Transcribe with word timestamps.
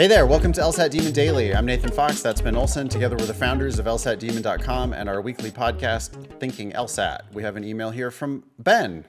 Hey 0.00 0.06
there, 0.06 0.24
welcome 0.24 0.50
to 0.54 0.62
LSAT 0.62 0.92
Demon 0.92 1.12
Daily. 1.12 1.54
I'm 1.54 1.66
Nathan 1.66 1.90
Fox, 1.90 2.22
that's 2.22 2.40
Ben 2.40 2.56
Olson, 2.56 2.88
together 2.88 3.16
with 3.16 3.26
the 3.26 3.34
founders 3.34 3.78
of 3.78 3.84
LSATdemon.com 3.84 4.94
and 4.94 5.10
our 5.10 5.20
weekly 5.20 5.50
podcast, 5.50 6.12
Thinking 6.38 6.72
LSAT. 6.72 7.30
We 7.34 7.42
have 7.42 7.56
an 7.56 7.64
email 7.64 7.90
here 7.90 8.10
from 8.10 8.44
Ben. 8.58 9.04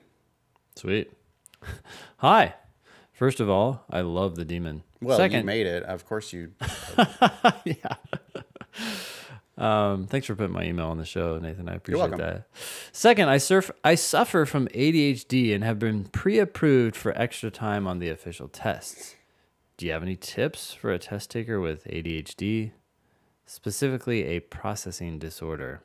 Sweet. 0.75 1.13
Hi. 2.17 2.55
First 3.13 3.39
of 3.39 3.49
all, 3.49 3.85
I 3.89 4.01
love 4.01 4.35
the 4.35 4.43
demon. 4.43 4.83
Well, 5.01 5.17
Second, 5.17 5.39
you 5.39 5.45
made 5.45 5.65
it. 5.65 5.83
Of 5.83 6.05
course 6.05 6.33
you. 6.33 6.51
yeah. 7.63 7.95
Um, 9.57 10.07
thanks 10.07 10.25
for 10.25 10.35
putting 10.35 10.53
my 10.53 10.63
email 10.63 10.87
on 10.87 10.97
the 10.97 11.05
show, 11.05 11.37
Nathan. 11.37 11.69
I 11.69 11.75
appreciate 11.75 12.17
that. 12.17 12.47
Second, 12.91 13.29
I 13.29 13.37
surf 13.37 13.69
I 13.83 13.93
suffer 13.93 14.47
from 14.47 14.67
ADHD 14.69 15.53
and 15.53 15.63
have 15.63 15.77
been 15.77 16.05
pre-approved 16.05 16.95
for 16.95 17.15
extra 17.15 17.51
time 17.51 17.85
on 17.85 17.99
the 17.99 18.09
official 18.09 18.47
tests. 18.47 19.17
Do 19.81 19.87
you 19.87 19.93
have 19.93 20.03
any 20.03 20.15
tips 20.15 20.73
for 20.73 20.91
a 20.91 20.99
test 20.99 21.31
taker 21.31 21.59
with 21.59 21.85
ADHD, 21.85 22.73
specifically 23.47 24.25
a 24.25 24.39
processing 24.39 25.17
disorder? 25.17 25.81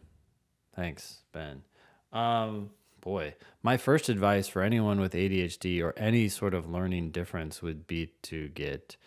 Thanks, 0.74 1.22
Ben. 1.32 1.62
Um, 2.12 2.72
boy, 3.00 3.36
my 3.62 3.78
first 3.78 4.10
advice 4.10 4.48
for 4.48 4.60
anyone 4.60 5.00
with 5.00 5.14
ADHD 5.14 5.82
or 5.82 5.94
any 5.96 6.28
sort 6.28 6.52
of 6.52 6.68
learning 6.68 7.12
difference 7.12 7.62
would 7.62 7.86
be 7.86 8.12
to 8.24 8.48
get 8.48 8.98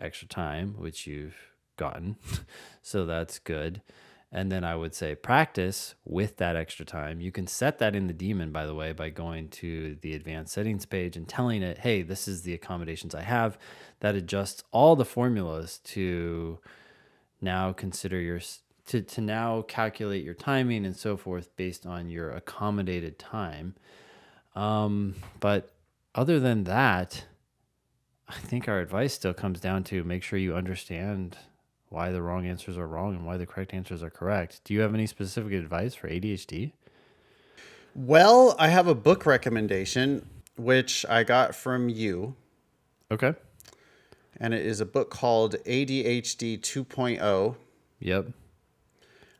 extra 0.00 0.26
time, 0.26 0.74
which 0.78 1.06
you've 1.06 1.36
gotten. 1.76 2.16
so 2.82 3.06
that's 3.06 3.38
good. 3.38 3.82
And 4.30 4.52
then 4.52 4.62
I 4.62 4.76
would 4.76 4.94
say 4.94 5.14
practice 5.14 5.94
with 6.04 6.36
that 6.36 6.54
extra 6.54 6.84
time. 6.84 7.20
You 7.20 7.32
can 7.32 7.46
set 7.46 7.78
that 7.78 7.96
in 7.96 8.08
the 8.08 8.12
demon, 8.12 8.52
by 8.52 8.66
the 8.66 8.74
way, 8.74 8.92
by 8.92 9.08
going 9.08 9.48
to 9.50 9.96
the 10.02 10.14
advanced 10.14 10.52
settings 10.52 10.84
page 10.84 11.16
and 11.16 11.26
telling 11.26 11.62
it, 11.62 11.78
hey, 11.78 12.02
this 12.02 12.28
is 12.28 12.42
the 12.42 12.52
accommodations 12.52 13.14
I 13.14 13.22
have. 13.22 13.56
That 14.00 14.14
adjusts 14.14 14.64
all 14.70 14.96
the 14.96 15.06
formulas 15.06 15.78
to 15.84 16.58
now 17.40 17.72
consider 17.72 18.20
your 18.20 18.40
to, 18.88 19.02
to 19.02 19.20
now 19.20 19.62
calculate 19.62 20.24
your 20.24 20.34
timing 20.34 20.84
and 20.84 20.96
so 20.96 21.16
forth 21.16 21.54
based 21.56 21.86
on 21.86 22.08
your 22.08 22.30
accommodated 22.30 23.18
time. 23.18 23.74
Um, 24.54 25.14
but 25.40 25.74
other 26.14 26.40
than 26.40 26.64
that, 26.64 27.24
I 28.28 28.34
think 28.34 28.68
our 28.68 28.80
advice 28.80 29.14
still 29.14 29.34
comes 29.34 29.60
down 29.60 29.84
to 29.84 30.04
make 30.04 30.22
sure 30.22 30.38
you 30.38 30.54
understand 30.54 31.36
why 31.88 32.10
the 32.10 32.22
wrong 32.22 32.46
answers 32.46 32.76
are 32.76 32.86
wrong 32.86 33.14
and 33.14 33.24
why 33.26 33.36
the 33.36 33.46
correct 33.46 33.72
answers 33.72 34.02
are 34.02 34.10
correct. 34.10 34.60
Do 34.64 34.74
you 34.74 34.80
have 34.80 34.94
any 34.94 35.06
specific 35.06 35.52
advice 35.52 35.94
for 35.94 36.08
ADHD? 36.08 36.72
Well, 37.94 38.54
I 38.58 38.68
have 38.68 38.86
a 38.86 38.94
book 38.94 39.26
recommendation, 39.26 40.28
which 40.56 41.04
I 41.08 41.24
got 41.24 41.54
from 41.54 41.88
you, 41.88 42.36
Okay. 43.10 43.34
and 44.38 44.52
it 44.54 44.64
is 44.64 44.80
a 44.80 44.86
book 44.86 45.10
called 45.10 45.56
ADHD 45.64 46.60
2.0. 46.60 47.56
Yep. 48.00 48.26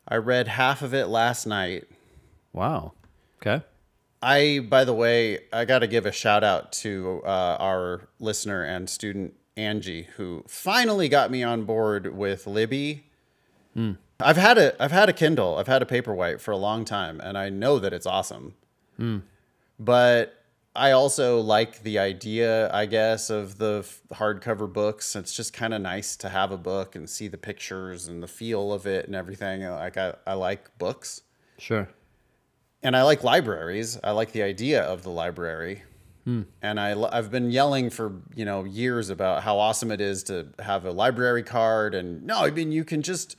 I 0.08 0.16
read 0.16 0.48
half 0.48 0.80
of 0.82 0.94
it 0.94 1.06
last 1.06 1.46
night. 1.46 1.84
Wow. 2.52 2.94
Okay. 3.40 3.62
I, 4.22 4.66
by 4.68 4.84
the 4.84 4.94
way, 4.94 5.40
I 5.52 5.64
got 5.64 5.80
to 5.80 5.86
give 5.86 6.06
a 6.06 6.10
shout 6.10 6.42
out 6.42 6.72
to 6.72 7.20
uh, 7.24 7.56
our 7.60 8.08
listener 8.18 8.64
and 8.64 8.88
student 8.90 9.34
Angie, 9.58 10.04
who 10.16 10.44
finally 10.46 11.08
got 11.08 11.30
me 11.30 11.42
on 11.42 11.64
board 11.64 12.14
with 12.16 12.46
Libby. 12.46 13.04
I've 14.20 14.36
had 14.36 14.58
a 14.58 14.82
I've 14.82 14.90
had 14.90 15.08
a 15.08 15.12
Kindle, 15.12 15.56
I've 15.56 15.66
had 15.68 15.82
a 15.82 15.84
Paperwhite 15.84 16.40
for 16.40 16.50
a 16.50 16.56
long 16.56 16.84
time, 16.84 17.20
and 17.20 17.36
I 17.38 17.48
know 17.50 17.78
that 17.78 17.92
it's 17.92 18.06
awesome. 18.06 18.54
But 19.78 20.34
I 20.74 20.90
also 20.92 21.40
like 21.40 21.82
the 21.82 21.98
idea, 21.98 22.72
I 22.72 22.86
guess, 22.86 23.30
of 23.30 23.58
the 23.58 23.84
hardcover 24.12 24.72
books. 24.72 25.14
It's 25.16 25.34
just 25.34 25.52
kind 25.52 25.72
of 25.74 25.80
nice 25.82 26.16
to 26.16 26.28
have 26.28 26.50
a 26.52 26.56
book 26.58 26.94
and 26.96 27.08
see 27.08 27.28
the 27.28 27.38
pictures 27.38 28.06
and 28.08 28.22
the 28.22 28.28
feel 28.28 28.72
of 28.72 28.86
it 28.86 29.06
and 29.06 29.14
everything. 29.14 29.62
Like 29.64 29.96
I, 29.96 30.14
I 30.26 30.34
like 30.34 30.76
books 30.78 31.22
Sure. 31.58 31.88
and 32.82 32.96
I 32.96 33.02
like 33.02 33.22
libraries. 33.24 33.98
I 34.02 34.10
like 34.12 34.32
the 34.32 34.42
idea 34.42 34.82
of 34.82 35.02
the 35.04 35.10
library. 35.10 35.82
And 36.60 36.78
I, 36.78 36.94
I've 37.10 37.30
been 37.30 37.50
yelling 37.50 37.90
for 37.90 38.12
you 38.34 38.44
know 38.44 38.64
years 38.64 39.10
about 39.10 39.42
how 39.42 39.58
awesome 39.58 39.90
it 39.90 40.00
is 40.00 40.22
to 40.24 40.48
have 40.58 40.84
a 40.84 40.92
library 40.92 41.42
card. 41.42 41.94
And 41.94 42.24
no, 42.24 42.38
I 42.38 42.50
mean 42.50 42.72
you 42.72 42.84
can 42.84 43.02
just 43.02 43.36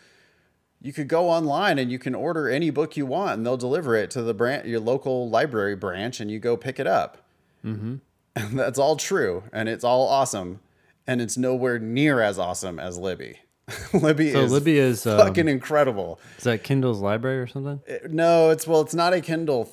you 0.82 0.94
could 0.94 1.08
go 1.08 1.30
online 1.30 1.78
and 1.78 1.92
you 1.92 2.00
can 2.00 2.16
order 2.16 2.50
any 2.50 2.70
book 2.70 2.96
you 2.96 3.06
want, 3.06 3.34
and 3.34 3.46
they'll 3.46 3.58
deliver 3.58 3.96
it 3.96 4.10
to 4.12 4.22
the 4.22 4.34
branch, 4.34 4.66
your 4.66 4.80
local 4.80 5.30
library 5.30 5.76
branch, 5.76 6.20
and 6.20 6.32
you 6.32 6.40
go 6.40 6.56
pick 6.56 6.80
it 6.80 6.88
up. 6.88 7.26
Mm-hmm. 7.66 7.96
And 8.36 8.60
that's 8.60 8.80
all 8.80 8.96
true, 8.96 9.44
and 9.52 9.68
it's 9.68 9.84
all 9.84 10.08
awesome, 10.08 10.60
and 11.06 11.22
it's 11.22 11.38
nowhere 11.38 11.80
near 11.80 12.22
as 12.22 12.40
awesome 12.40 12.80
as 12.80 12.98
Libby. 12.98 13.40
Libby 13.94 14.32
So 14.32 14.42
is 14.44 14.52
Libby 14.52 14.80
is 14.80 15.06
um, 15.06 15.18
fucking 15.20 15.48
incredible. 15.48 16.20
is 16.38 16.46
that 16.46 16.64
Kindle's 16.64 17.02
library 17.02 17.40
or 17.40 17.48
something? 17.48 17.82
No, 18.10 18.50
it's 18.50 18.66
well, 18.66 18.82
it's 18.82 18.96
not 18.96 19.14
a 19.14 19.22
Kindle. 19.22 19.72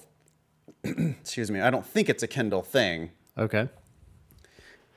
excuse 0.85 1.51
me. 1.51 1.61
I 1.61 1.71
don't 1.71 1.87
think 1.87 2.09
it's 2.09 2.23
a 2.23 2.27
Kindle 2.27 2.63
thing. 2.63 3.11
Okay. 3.37 3.69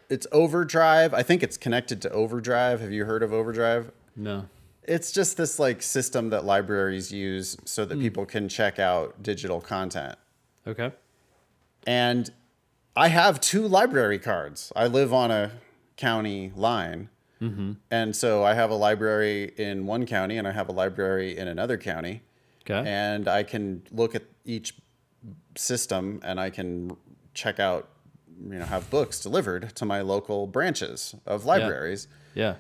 It's 0.09 0.25
Overdrive. 0.31 1.13
I 1.13 1.23
think 1.23 1.43
it's 1.43 1.57
connected 1.57 2.01
to 2.01 2.11
Overdrive. 2.11 2.81
Have 2.81 2.91
you 2.91 3.05
heard 3.05 3.21
of 3.21 3.31
Overdrive? 3.31 3.91
No. 4.15 4.45
It's 4.83 5.11
just 5.11 5.37
this 5.37 5.59
like 5.59 5.83
system 5.83 6.31
that 6.31 6.45
libraries 6.45 7.11
use 7.11 7.57
so 7.65 7.85
that 7.85 7.95
hmm. 7.95 8.01
people 8.01 8.25
can 8.25 8.49
check 8.49 8.79
out 8.79 9.21
digital 9.21 9.61
content. 9.61 10.17
Okay. 10.65 10.91
And 11.85 12.29
I 12.95 13.09
have 13.09 13.39
two 13.39 13.67
library 13.67 14.19
cards. 14.19 14.73
I 14.75 14.87
live 14.87 15.13
on 15.13 15.31
a 15.31 15.51
county 15.95 16.51
line. 16.55 17.09
Mm-hmm. 17.41 17.73
And 17.91 18.15
so 18.15 18.43
I 18.43 18.53
have 18.53 18.69
a 18.69 18.75
library 18.75 19.53
in 19.57 19.85
one 19.85 20.05
county 20.05 20.37
and 20.37 20.47
I 20.47 20.51
have 20.51 20.67
a 20.69 20.73
library 20.73 21.37
in 21.37 21.47
another 21.47 21.77
county. 21.77 22.23
Okay. 22.69 22.87
and 22.87 23.27
I 23.27 23.43
can 23.43 23.81
look 23.91 24.13
at 24.13 24.23
each 24.45 24.75
system 25.55 26.19
and 26.23 26.39
I 26.39 26.49
can 26.49 26.95
check 27.33 27.59
out, 27.59 27.89
you 28.49 28.59
know, 28.59 28.65
have 28.65 28.89
books 28.89 29.19
delivered 29.19 29.75
to 29.75 29.85
my 29.85 30.01
local 30.01 30.47
branches 30.47 31.15
of 31.25 31.45
libraries. 31.45 32.07
yeah. 32.33 32.55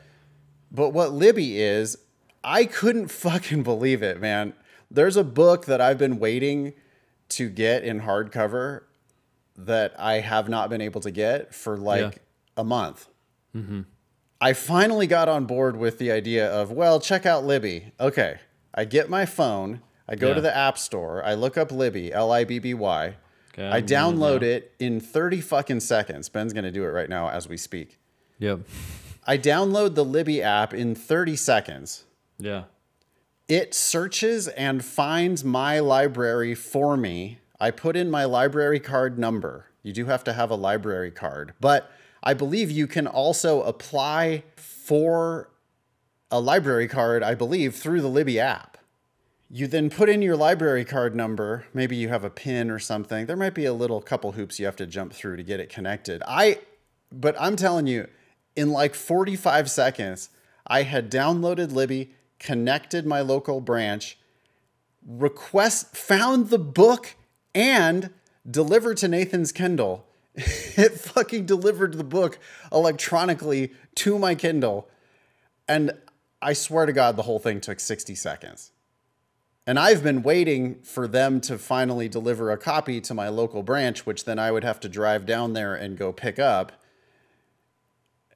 But 0.71 0.89
what 0.91 1.11
Libby 1.13 1.59
is, 1.59 1.97
I 2.43 2.65
couldn't 2.65 3.07
fucking 3.25 3.63
believe 3.63 4.03
it, 4.03 4.19
man. 4.21 4.53
There's 4.91 5.17
a 5.17 5.23
book 5.23 5.65
that 5.65 5.81
I've 5.81 5.97
been 5.97 6.19
waiting 6.19 6.73
to 7.29 7.49
get 7.49 7.83
in 7.83 8.01
hardcover 8.01 8.81
that 9.55 9.93
I 9.99 10.19
have 10.19 10.47
not 10.49 10.69
been 10.69 10.81
able 10.81 11.01
to 11.01 11.11
get 11.11 11.53
for 11.53 11.77
like 11.77 12.01
Yeah. 12.13 12.19
a 12.57 12.63
month. 12.63 13.07
Mm-hmm. 13.55 13.81
I 14.41 14.53
finally 14.53 15.05
got 15.07 15.27
on 15.27 15.45
board 15.45 15.75
with 15.75 15.97
the 15.97 16.11
idea 16.11 16.49
of, 16.49 16.71
well, 16.71 16.99
check 16.99 17.25
out 17.25 17.43
Libby. 17.45 17.91
Okay. 17.99 18.39
I 18.73 18.85
get 18.85 19.09
my 19.09 19.25
phone, 19.25 19.81
I 20.09 20.15
go 20.15 20.29
Yeah. 20.29 20.33
to 20.35 20.41
the 20.41 20.55
App 20.55 20.77
Store, 20.77 21.23
I 21.23 21.35
look 21.35 21.57
up 21.57 21.71
Libby, 21.71 22.11
L 22.11 22.31
I 22.31 22.43
B 22.43 22.59
B 22.59 22.73
Y. 22.73 23.15
Okay, 23.53 23.65
I 23.67 23.77
I'm 23.77 23.85
doing 23.85 23.99
it 23.99 24.17
download 24.17 24.41
it 24.41 24.71
in 24.79 24.99
30 24.99 25.39
fucking 25.41 25.79
seconds. 25.81 26.27
Ben's 26.29 26.51
going 26.53 26.63
to 26.65 26.71
do 26.71 26.83
it 26.83 26.87
right 26.89 27.09
now 27.09 27.29
as 27.29 27.47
we 27.47 27.57
speak. 27.57 27.99
Yep. 28.39 28.61
I 29.27 29.37
download 29.37 29.95
the 29.95 30.05
Libby 30.05 30.41
app 30.41 30.73
in 30.73 30.95
30 30.95 31.35
seconds. 31.35 32.05
Yeah. 32.39 32.63
It 33.47 33.73
searches 33.73 34.47
and 34.49 34.83
finds 34.83 35.43
my 35.43 35.79
library 35.79 36.55
for 36.55 36.95
me. 36.97 37.39
I 37.59 37.71
put 37.71 37.95
in 37.95 38.09
my 38.09 38.25
library 38.25 38.79
card 38.79 39.19
number. 39.19 39.65
You 39.83 39.91
do 39.93 40.05
have 40.05 40.23
to 40.25 40.33
have 40.33 40.49
a 40.51 40.55
library 40.55 41.11
card, 41.11 41.53
but 41.59 41.91
I 42.23 42.33
believe 42.33 42.69
you 42.71 42.85
can 42.87 43.07
also 43.07 43.61
apply 43.63 44.43
for 44.55 45.49
a 46.31 46.39
library 46.39 46.87
card, 46.87 47.23
I 47.23 47.33
believe, 47.33 47.75
through 47.75 48.01
the 48.01 48.07
Libby 48.09 48.39
app. 48.39 48.77
You 49.51 49.65
then 49.65 49.89
put 49.89 50.09
in 50.09 50.21
your 50.21 50.35
library 50.35 50.85
card 50.85 51.15
number. 51.15 51.65
Maybe 51.73 51.95
you 51.95 52.09
have 52.09 52.23
a 52.23 52.29
pin 52.29 52.69
or 52.69 52.77
something. 52.77 53.25
There 53.25 53.35
might 53.35 53.55
be 53.55 53.65
a 53.65 53.73
little 53.73 53.99
couple 53.99 54.33
hoops 54.33 54.59
you 54.59 54.65
have 54.65 54.75
to 54.75 54.85
jump 54.85 55.11
through 55.11 55.37
to 55.37 55.43
get 55.43 55.59
it 55.59 55.69
connected. 55.69 56.21
I, 56.27 56.59
but 57.11 57.35
I'm 57.39 57.55
telling 57.55 57.87
you, 57.87 58.07
in 58.55 58.69
like 58.69 58.93
45 58.93 59.71
seconds, 59.71 60.29
I 60.67 60.83
had 60.83 61.09
downloaded 61.09 61.71
Libby, 61.71 62.11
connected 62.37 63.07
my 63.07 63.21
local 63.21 63.59
branch, 63.59 64.19
request, 65.07 65.97
found 65.97 66.49
the 66.49 66.59
book, 66.59 67.15
and 67.55 68.11
delivered 68.49 68.97
to 68.97 69.07
Nathan's 69.07 69.51
Kindle. 69.51 70.05
it 70.35 70.99
fucking 70.99 71.47
delivered 71.47 71.95
the 71.95 72.03
book 72.03 72.37
electronically 72.71 73.73
to 73.95 74.19
my 74.19 74.35
Kindle. 74.35 74.87
And 75.67 75.91
I 76.39 76.53
swear 76.53 76.85
to 76.85 76.93
God, 76.93 77.15
the 77.15 77.23
whole 77.23 77.39
thing 77.39 77.61
took 77.61 77.79
60 77.79 78.13
seconds. 78.13 78.71
And 79.69 79.77
I've 79.77 80.01
been 80.01 80.23
waiting 80.23 80.81
for 80.81 81.07
them 81.07 81.39
to 81.41 81.59
finally 81.59 82.09
deliver 82.09 82.49
a 82.49 82.57
copy 82.57 82.99
to 83.01 83.13
my 83.13 83.29
local 83.29 83.61
branch, 83.61 84.03
which 84.03 84.25
then 84.25 84.39
I 84.39 84.51
would 84.51 84.63
have 84.63 84.79
to 84.79 84.89
drive 84.89 85.27
down 85.27 85.53
there 85.53 85.75
and 85.75 85.95
go 85.95 86.11
pick 86.11 86.39
up. 86.39 86.71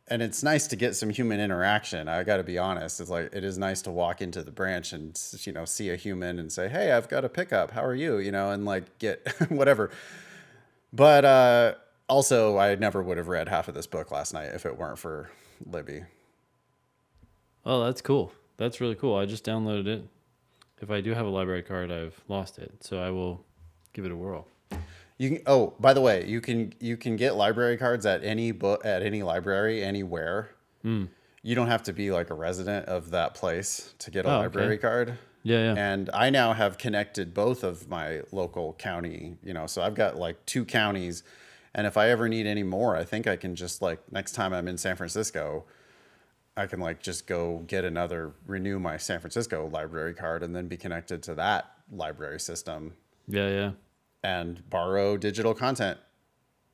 And 0.08 0.22
it's 0.22 0.44
nice 0.44 0.68
to 0.68 0.76
get 0.76 0.96
some 0.96 1.10
human 1.10 1.40
interaction. 1.40 2.08
I 2.08 2.22
got 2.22 2.38
to 2.38 2.44
be 2.44 2.60
honest. 2.60 3.02
It's 3.02 3.10
like 3.10 3.34
it 3.34 3.44
is 3.44 3.58
nice 3.58 3.82
to 3.82 3.90
walk 3.90 4.22
into 4.22 4.44
the 4.44 4.52
branch 4.52 4.94
and 4.94 5.20
you 5.40 5.54
know 5.54 5.66
see 5.66 5.90
a 5.90 5.96
human 5.96 6.38
and 6.38 6.52
say, 6.52 6.70
"Hey, 6.70 6.92
I've 6.92 7.10
got 7.10 7.26
a 7.26 7.30
pickup. 7.30 7.72
How 7.72 7.84
are 7.84 7.96
you?" 7.96 8.20
You 8.20 8.32
know, 8.32 8.52
and 8.52 8.64
like 8.64 9.00
get 9.00 9.28
whatever. 9.50 9.90
But 10.94 11.26
uh, 11.26 11.74
also, 12.08 12.60
I 12.60 12.76
never 12.76 13.02
would 13.02 13.18
have 13.18 13.28
read 13.28 13.50
half 13.50 13.68
of 13.68 13.74
this 13.74 13.88
book 13.88 14.12
last 14.12 14.36
night 14.36 14.52
if 14.54 14.68
it 14.68 14.78
weren't 14.78 15.00
for 15.00 15.32
Libby. 15.66 16.04
Oh, 17.66 17.86
that's 17.86 18.02
cool. 18.02 18.32
That's 18.58 18.80
really 18.80 18.94
cool. 18.94 19.16
I 19.16 19.26
just 19.26 19.44
downloaded 19.44 19.88
it. 19.88 20.08
If 20.81 20.90
I 20.92 21.02
do 21.02 21.14
have 21.14 21.25
a 21.25 21.30
library 21.30 21.64
card, 21.64 21.92
I've 21.92 22.20
lost 22.28 22.58
it, 22.60 22.72
so 22.84 23.00
I 23.00 23.10
will 23.10 23.46
give 23.94 24.06
it 24.06 24.12
a 24.12 24.16
whirl. 24.16 24.48
You 25.18 25.30
can, 25.30 25.42
oh, 25.46 25.74
by 25.80 25.94
the 25.94 26.02
way, 26.02 26.25
you 26.28 26.42
can 26.42 26.74
you 26.80 26.98
can 26.98 27.16
get 27.16 27.36
library 27.36 27.78
cards 27.78 28.06
at 28.06 28.24
any 28.24 28.52
book 28.52 28.84
at 28.86 29.04
any 29.04 29.24
library 29.24 29.84
anywhere. 29.84 30.50
Hmm. 30.81 31.06
You 31.44 31.56
don't 31.56 31.68
have 31.68 31.84
to 31.84 31.94
be 31.94 32.12
like 32.12 32.30
a 32.30 32.34
resident 32.34 32.88
of 32.88 33.12
that 33.12 33.34
place 33.36 33.94
to 34.00 34.12
get 34.12 34.25
a 34.25 34.30
Oh, 34.30 34.31
okay. 34.36 34.42
library 34.44 34.78
card. 34.78 35.18
Yeah, 35.44 35.74
yeah. 35.74 35.75
And 35.78 36.10
I 36.14 36.30
now 36.30 36.54
have 36.54 36.78
connected 36.78 37.34
both 37.34 37.64
of 37.64 37.90
my 37.90 38.22
local 38.31 38.74
county, 38.74 39.36
you 39.44 39.54
know, 39.54 39.68
so 39.68 39.81
I've 39.81 39.94
got 39.94 40.16
like 40.16 40.44
two 40.46 40.64
counties. 40.66 41.22
And 41.75 41.86
if 41.86 41.98
I 41.98 42.10
ever 42.10 42.30
need 42.30 42.46
any 42.48 42.64
more, 42.64 42.96
I 42.96 43.04
think 43.04 43.28
I 43.28 43.36
can 43.36 43.56
just 43.56 43.81
like 43.81 44.00
next 44.12 44.31
time 44.34 44.54
I'm 44.54 44.68
in 44.70 44.78
San 44.78 44.96
Francisco, 44.96 45.66
I 46.56 46.68
can 46.68 46.80
like 46.80 47.02
just 47.02 47.26
go 47.28 47.64
get 47.68 47.84
another 47.84 48.34
renew 48.46 48.80
my 48.80 48.98
San 48.98 49.20
Francisco 49.20 49.68
library 49.68 50.14
card 50.14 50.44
and 50.44 50.56
then 50.56 50.68
be 50.68 50.78
connected 50.78 51.24
to 51.24 51.36
that 51.36 51.72
library 51.92 52.40
system 52.40 52.94
yeah, 53.28 53.50
yeah. 53.50 53.72
and 54.24 54.70
borrow 54.70 55.18
digital 55.18 55.54
content 55.54 55.98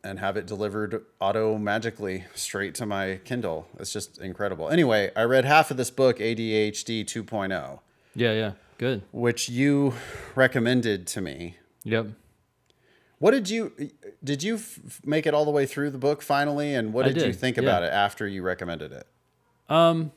and 0.03 0.19
have 0.19 0.37
it 0.37 0.45
delivered 0.45 1.03
auto 1.19 1.57
magically 1.57 2.25
straight 2.35 2.73
to 2.75 2.85
my 2.85 3.19
Kindle. 3.25 3.67
It's 3.79 3.91
just 3.91 4.17
incredible. 4.19 4.69
Anyway, 4.69 5.11
I 5.15 5.23
read 5.23 5.45
half 5.45 5.71
of 5.71 5.77
this 5.77 5.91
book, 5.91 6.19
ADHD 6.19 7.05
2.0, 7.05 7.79
Yeah, 8.15 8.33
yeah. 8.33 8.51
Good. 8.77 9.03
which 9.11 9.49
you 9.49 9.93
recommended 10.35 11.05
to 11.07 11.21
me. 11.21 11.57
Yep. 11.83 12.07
What 13.19 13.31
did 13.31 13.49
you 13.49 13.73
did 14.23 14.43
you 14.43 14.55
f- 14.55 15.01
make 15.03 15.25
it 15.25 15.33
all 15.33 15.43
the 15.43 15.51
way 15.51 15.65
through 15.65 15.91
the 15.91 15.97
book 15.97 16.21
finally 16.21 16.73
and 16.73 16.93
what 16.93 17.05
I 17.05 17.11
did, 17.11 17.27
you 17.27 17.33
think 17.33 17.57
yeah. 17.57 17.63
about 17.63 17.83
it 17.83 17.91
after 17.91 18.25
you 18.25 18.41
recommended 18.41 18.93
it? 18.93 19.05
Um, 19.69 20.11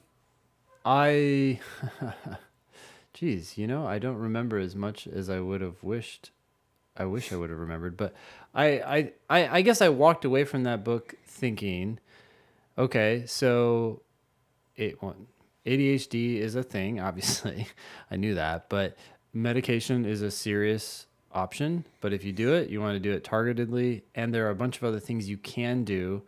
I, 0.85 1.61
geez, 3.15 3.59
you 3.59 3.67
know, 3.67 3.87
I 3.87 3.99
don't 3.99 4.17
remember 4.17 4.59
as 4.59 4.75
much 4.75 5.07
as 5.07 5.29
I 5.29 5.41
would 5.41 5.61
have 5.61 5.83
wished. 5.85 6.31
I 6.97 7.05
wish 7.05 7.33
I 7.33 7.37
would 7.37 7.51
have 7.51 7.59
remembered, 7.59 7.97
but 7.97 8.15
I, 8.55 8.67
I, 8.81 9.13
I, 9.31 9.59
I 9.59 9.63
guess 9.63 9.81
I 9.81 9.89
walked 9.91 10.25
away 10.25 10.45
from 10.45 10.65
that 10.65 10.85
book 10.85 11.15
thinking, 11.27 11.99
okay, 12.77 13.25
so 13.27 14.03
it 14.77 15.03
one 15.03 15.27
ADHD 15.67 16.39
is 16.39 16.55
a 16.55 16.63
thing. 16.63 17.01
Obviously, 17.09 17.67
I 18.11 18.17
knew 18.17 18.35
that, 18.35 18.69
but 18.69 18.97
medication 19.33 20.05
is 20.05 20.23
a 20.23 20.31
serious 20.31 21.07
option. 21.33 21.85
But 22.01 22.13
if 22.13 22.25
you 22.25 22.33
do 22.33 22.55
it, 22.55 22.69
you 22.69 22.81
want 22.81 22.95
to 22.95 23.01
do 23.01 23.13
it 23.13 23.25
targetedly, 23.25 24.03
and 24.15 24.35
there 24.35 24.47
are 24.47 24.51
a 24.51 24.55
bunch 24.55 24.77
of 24.77 24.85
other 24.85 25.01
things 25.01 25.29
you 25.29 25.39
can 25.39 25.85
do 25.85 26.23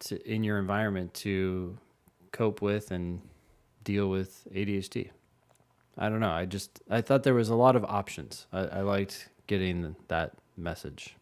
to 0.00 0.20
in 0.30 0.44
your 0.44 0.58
environment 0.58 1.14
to 1.14 1.76
cope 2.34 2.60
with 2.60 2.90
and 2.90 3.22
deal 3.84 4.10
with 4.10 4.46
ADHD. 4.54 5.10
I 5.96 6.08
don't 6.08 6.20
know. 6.20 6.30
I 6.30 6.44
just 6.44 6.80
I 6.90 7.00
thought 7.00 7.22
there 7.22 7.34
was 7.34 7.48
a 7.48 7.54
lot 7.54 7.76
of 7.76 7.84
options. 7.84 8.46
I, 8.52 8.60
I 8.60 8.80
liked 8.82 9.28
getting 9.46 9.94
that 10.08 10.32
message. 10.56 11.14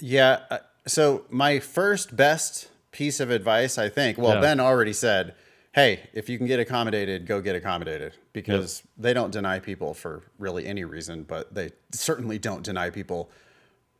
Yeah. 0.00 0.40
uh, 0.50 0.58
So 0.86 1.24
my 1.28 1.58
first 1.60 2.16
best 2.16 2.68
piece 2.92 3.20
of 3.20 3.30
advice, 3.30 3.76
I 3.78 3.88
think, 3.88 4.16
well, 4.18 4.34
Yeah. 4.36 4.40
Ben 4.40 4.60
already 4.60 4.92
said, 4.94 5.34
hey, 5.72 6.08
if 6.14 6.28
you 6.28 6.38
can 6.38 6.46
get 6.46 6.58
accommodated, 6.58 7.26
go 7.26 7.40
get 7.42 7.54
accommodated 7.54 8.14
because 8.32 8.82
they 8.96 9.12
don't 9.12 9.30
deny 9.30 9.58
people 9.60 9.92
for 9.94 10.22
really 10.38 10.66
any 10.66 10.84
reason, 10.84 11.22
but 11.24 11.54
they 11.54 11.70
certainly 11.92 12.38
don't 12.38 12.62
deny 12.64 12.88
people 12.90 13.30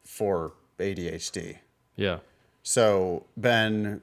for 0.04 0.52
ADHD. 0.78 1.58
Yeah. 1.96 2.18
So 2.62 3.26
Ben, 3.36 4.00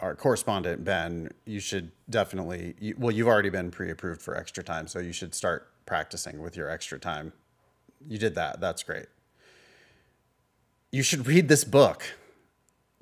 our 0.00 0.14
correspondent 0.14 0.84
Ben, 0.84 1.30
you 1.44 1.60
should 1.60 1.92
definitely. 2.08 2.74
You, 2.78 2.94
well, 2.98 3.10
you've 3.10 3.28
already 3.28 3.50
been 3.50 3.70
pre-approved 3.70 4.22
for 4.22 4.36
extra 4.36 4.62
time, 4.62 4.86
so 4.86 4.98
you 4.98 5.12
should 5.12 5.34
start 5.34 5.70
practicing 5.86 6.40
with 6.40 6.56
your 6.56 6.70
extra 6.70 6.98
time. 6.98 7.32
You 8.06 8.18
did 8.18 8.34
that. 8.34 8.60
That's 8.60 8.82
great. 8.82 9.06
You 10.90 11.02
should 11.02 11.26
read 11.26 11.48
this 11.48 11.64
book 11.64 12.04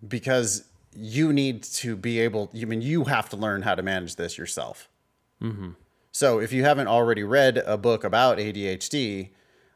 because 0.07 0.65
you 0.95 1.33
need 1.33 1.63
to 1.65 1.97
be 1.97 2.21
able. 2.21 2.51
I 2.55 2.65
mean, 2.65 2.83
you 2.83 3.05
have 3.05 3.29
to 3.31 3.37
learn 3.37 3.63
how 3.63 3.75
to 3.75 3.83
manage 3.83 4.17
this 4.17 4.39
yourself. 4.39 4.89
Mm-hmm. 5.43 5.71
So 6.13 6.39
if 6.41 6.53
you 6.53 6.65
haven't 6.65 6.89
already 6.89 7.25
read 7.25 7.59
a 7.59 7.79
book 7.79 8.05
about 8.05 8.39
ADHD, 8.39 9.31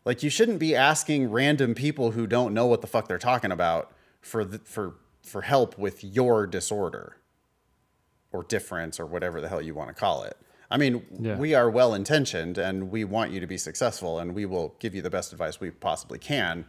like 0.04 0.22
you 0.22 0.30
shouldn't 0.30 0.58
be 0.58 0.76
asking 0.76 1.30
random 1.30 1.74
people 1.74 2.12
who 2.12 2.26
don't 2.26 2.54
know 2.54 2.66
what 2.66 2.82
the 2.82 2.86
fuck 2.86 3.08
they're 3.08 3.18
talking 3.18 3.50
about 3.50 3.92
for 4.20 4.44
the, 4.44 4.58
for 4.58 4.94
for 5.26 5.42
help 5.42 5.78
with 5.78 6.02
your 6.04 6.46
disorder 6.46 7.16
or 8.32 8.42
difference 8.42 9.00
or 9.00 9.06
whatever 9.06 9.40
the 9.40 9.48
hell 9.48 9.62
you 9.62 9.74
want 9.74 9.88
to 9.88 9.94
call 9.94 10.22
it. 10.22 10.36
I 10.70 10.76
mean, 10.76 11.06
Yeah. 11.20 11.36
we 11.36 11.54
are 11.54 11.70
well 11.70 11.94
intentioned 11.94 12.58
and 12.58 12.90
we 12.90 13.04
want 13.04 13.30
you 13.30 13.40
to 13.40 13.46
be 13.46 13.58
successful 13.58 14.18
and 14.18 14.34
we 14.34 14.46
will 14.46 14.74
give 14.80 14.94
you 14.94 15.02
the 15.02 15.10
best 15.10 15.32
advice 15.32 15.60
we 15.60 15.70
possibly 15.70 16.18
can. 16.18 16.64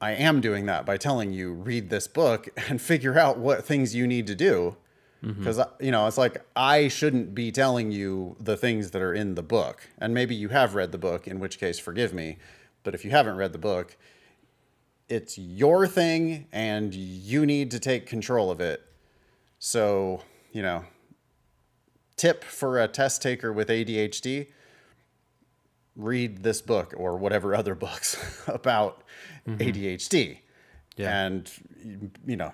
I 0.00 0.12
am 0.12 0.40
doing 0.40 0.66
that 0.66 0.84
by 0.84 0.96
telling 0.96 1.32
you 1.32 1.52
read 1.52 1.90
this 1.90 2.06
book 2.06 2.48
and 2.68 2.80
figure 2.80 3.18
out 3.18 3.38
what 3.38 3.64
things 3.64 3.94
you 3.94 4.06
need 4.06 4.26
to 4.26 4.34
do 4.34 4.76
mm-hmm. 5.24 5.38
because 5.38 5.60
you 5.80 5.90
know 5.90 6.06
it's 6.06 6.18
like 6.18 6.44
I 6.56 6.88
shouldn't 6.88 7.34
be 7.34 7.50
telling 7.52 7.90
you 7.92 8.36
the 8.40 8.56
things 8.56 8.90
that 8.92 9.02
are 9.02 9.14
in 9.14 9.34
the 9.34 9.42
book 9.42 9.88
and 9.98 10.12
maybe 10.14 10.34
you 10.34 10.48
have 10.48 10.74
read 10.74 10.92
the 10.92 10.98
book 10.98 11.26
in 11.26 11.40
which 11.40 11.58
case 11.58 11.78
forgive 11.78 12.12
me 12.12 12.38
but 12.82 12.94
if 12.94 13.04
you 13.04 13.10
haven't 13.10 13.36
read 13.36 13.52
the 13.52 13.58
book 13.58 13.96
it's 15.08 15.36
your 15.38 15.86
thing 15.86 16.46
and 16.52 16.94
you 16.94 17.44
need 17.44 17.70
to 17.70 17.78
take 17.78 18.06
control 18.06 18.50
of 18.50 18.60
it 18.60 18.82
so 19.58 20.22
you 20.52 20.62
know 20.62 20.84
tip 22.16 22.44
for 22.44 22.80
a 22.80 22.88
test 22.88 23.22
taker 23.22 23.52
with 23.52 23.68
ADHD 23.68 24.48
read 25.96 26.42
this 26.42 26.60
book 26.62 26.94
or 26.96 27.16
whatever 27.16 27.54
other 27.60 27.74
books 27.74 28.42
about 28.46 29.02
mm-hmm. 29.46 29.60
ADHD 29.60 30.38
Yeah. 30.96 31.24
and 31.26 31.50
you 32.26 32.36
know 32.36 32.52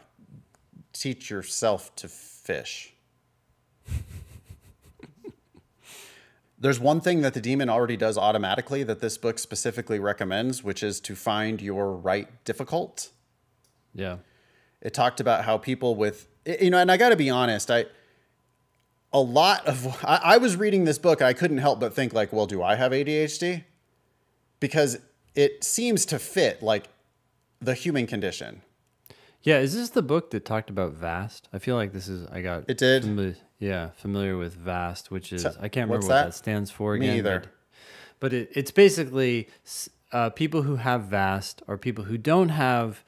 teach 0.93 1.31
yourself 1.31 1.95
to 1.97 2.09
fish. 2.09 2.93
There's 6.61 6.79
one 6.79 7.01
thing 7.01 7.23
that 7.23 7.33
the 7.33 7.41
demon 7.41 7.71
already 7.71 7.97
does 7.97 8.19
automatically 8.19 8.83
that 8.83 9.01
this 9.01 9.17
book 9.17 9.39
specifically 9.39 9.99
recommends, 9.99 10.63
which 10.63 10.83
is 10.83 11.01
to 11.01 11.17
find 11.17 11.63
your 11.63 11.93
right 11.93 12.29
difficult. 12.45 13.11
Yeah. 13.95 14.19
It 14.83 14.93
talked 14.93 15.21
about 15.21 15.45
how 15.45 15.57
people 15.57 15.95
with, 15.95 16.29
you 16.45 16.69
know, 16.69 16.79
and 16.79 16.93
I 16.93 16.99
got 16.99 17.09
to 17.09 17.17
be 17.17 17.31
honest, 17.31 17.71
I, 17.71 17.87
a 19.11 19.21
lot 19.21 19.67
of, 19.67 20.05
I, 20.05 20.21
I 20.23 20.37
was 20.37 20.57
reading 20.57 20.85
this 20.85 20.99
book, 20.99 21.23
I 21.23 21.33
couldn't 21.33 21.59
help 21.59 21.81
but 21.81 21.95
think, 21.95 22.13
like, 22.13 22.31
well, 22.31 22.47
do 22.47 22.63
I 22.63 22.75
have 22.75 22.93
ADHD? 22.93 23.65
Because 24.61 24.99
it 25.35 25.65
seems 25.65 26.05
to 26.07 26.19
fit 26.19 26.63
like 26.63 26.89
the 27.61 27.73
human 27.75 28.07
condition. 28.07 28.61
Yeah, 29.43 29.59
is 29.61 29.75
this 29.75 29.89
the 29.91 30.03
book 30.03 30.31
that 30.33 30.45
talked 30.45 30.69
about 30.69 30.93
Vast? 30.93 31.49
I 31.53 31.59
feel 31.59 31.77
like 31.77 31.95
this 31.95 32.09
is 32.09 32.29
I 32.31 32.43
got 32.43 32.69
It 32.69 32.77
did? 32.77 33.37
Yeah, 33.61 33.91
familiar 33.91 34.37
with 34.37 34.55
Vast, 34.55 35.11
which 35.13 35.33
is 35.33 35.43
So- 35.43 35.55
I 35.61 35.69
can't 35.69 35.89
remember 35.89 36.07
what 36.07 36.13
that? 36.15 36.25
that? 36.27 36.35
stands 36.35 36.71
for 36.73 36.95
again. 36.95 37.11
Me 37.13 37.19
either. 37.19 37.41
But, 37.41 37.51
but 38.19 38.33
it, 38.33 38.51
it's 38.55 38.71
basically 38.73 39.49
uh, 40.13 40.31
people 40.31 40.63
who 40.63 40.77
have 40.77 41.03
Vast 41.05 41.63
are 41.69 41.77
people 41.79 42.05
who 42.05 42.19
don't 42.19 42.49
have 42.49 43.05